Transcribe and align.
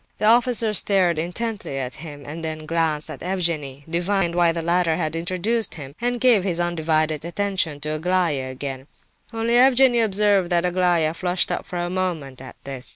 The 0.17 0.25
officer 0.25 0.73
stared 0.73 1.19
intently 1.19 1.77
at 1.77 1.93
him, 1.93 2.23
then 2.23 2.65
glanced 2.65 3.07
at 3.11 3.21
Evgenie, 3.21 3.83
divined 3.87 4.33
why 4.33 4.51
the 4.51 4.63
latter 4.63 4.95
had 4.95 5.15
introduced 5.15 5.75
him, 5.75 5.93
and 6.01 6.19
gave 6.19 6.43
his 6.43 6.59
undivided 6.59 7.23
attention 7.23 7.79
to 7.81 7.89
Aglaya 7.93 8.49
again. 8.49 8.87
Only 9.31 9.53
Evgenie 9.59 9.99
Pavlovitch 9.99 10.05
observed 10.05 10.49
that 10.49 10.65
Aglaya 10.65 11.13
flushed 11.13 11.51
up 11.51 11.67
for 11.67 11.77
a 11.77 11.87
moment 11.91 12.41
at 12.41 12.55
this. 12.63 12.89